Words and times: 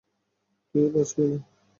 তুইও 0.67 0.87
বাঁচবি 0.93 1.23
না! 1.29 1.37